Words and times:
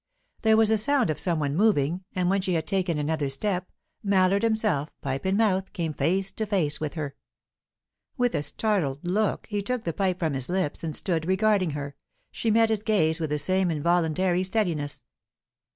There 0.41 0.57
was 0.57 0.71
a 0.71 0.79
sound 0.79 1.11
of 1.11 1.19
some 1.19 1.39
one 1.39 1.55
moving, 1.55 2.03
and 2.15 2.27
when 2.27 2.41
she 2.41 2.55
had 2.55 2.65
taken 2.65 2.97
another 2.97 3.29
step, 3.29 3.69
Mallard 4.01 4.41
himself, 4.41 4.89
pipe 5.01 5.27
in 5.27 5.37
mouth, 5.37 5.71
came 5.73 5.93
face 5.93 6.31
to 6.31 6.47
face 6.47 6.79
with 6.79 6.95
her. 6.95 7.15
With 8.17 8.33
a 8.33 8.41
startled 8.41 9.07
look, 9.07 9.45
he 9.45 9.61
took 9.61 9.83
the 9.83 9.93
pipe 9.93 10.17
from 10.17 10.33
his 10.33 10.49
lips, 10.49 10.83
and 10.83 10.95
stood 10.95 11.27
regarding 11.27 11.73
her; 11.77 11.95
she 12.31 12.49
met 12.49 12.71
his 12.71 12.81
gaze 12.81 13.19
with 13.19 13.29
the 13.29 13.37
same 13.37 13.69
involuntary 13.69 14.41
steadiness. 14.41 15.03